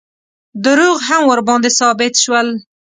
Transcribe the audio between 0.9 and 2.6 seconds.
هم ورباندې ثابت شول.